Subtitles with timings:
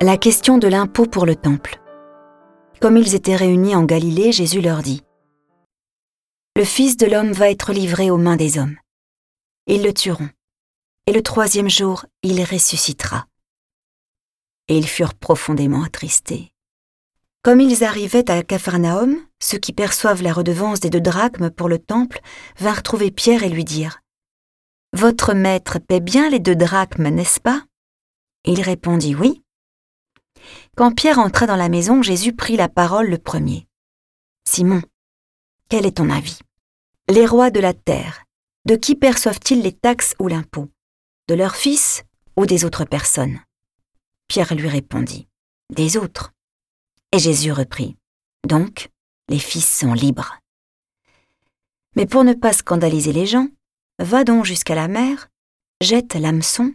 [0.00, 1.80] La question de l'impôt pour le temple.
[2.80, 5.02] Comme ils étaient réunis en Galilée, Jésus leur dit
[6.56, 8.76] Le Fils de l'homme va être livré aux mains des hommes.
[9.66, 10.28] Ils le tueront,
[11.08, 13.26] et le troisième jour, il ressuscitera.
[14.68, 16.52] Et ils furent profondément attristés.
[17.42, 21.80] Comme ils arrivaient à Capharnaüm, ceux qui perçoivent la redevance des deux drachmes pour le
[21.80, 22.20] temple
[22.56, 23.98] vinrent trouver Pierre et lui dirent
[24.92, 27.64] Votre maître paie bien les deux drachmes, n'est-ce pas?
[28.44, 29.42] Il répondit Oui.
[30.76, 33.66] Quand Pierre entra dans la maison, Jésus prit la parole le premier.
[34.48, 34.82] Simon,
[35.68, 36.38] quel est ton avis?
[37.08, 38.24] Les rois de la terre,
[38.64, 40.68] de qui perçoivent-ils les taxes ou l'impôt?
[41.28, 42.04] De leurs fils
[42.36, 43.40] ou des autres personnes?
[44.28, 45.28] Pierre lui répondit,
[45.74, 46.32] Des autres.
[47.12, 47.96] Et Jésus reprit,
[48.46, 48.90] Donc,
[49.28, 50.38] les fils sont libres.
[51.96, 53.48] Mais pour ne pas scandaliser les gens,
[53.98, 55.28] va donc jusqu'à la mer,
[55.80, 56.72] jette l'hameçon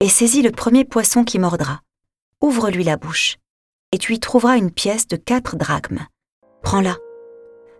[0.00, 1.80] et saisis le premier poisson qui mordra
[2.42, 3.36] ouvre-lui la bouche,
[3.92, 6.06] et tu y trouveras une pièce de quatre drachmes.
[6.62, 6.96] Prends-la.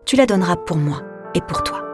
[0.07, 1.03] Tu la donneras pour moi
[1.35, 1.90] et pour toi.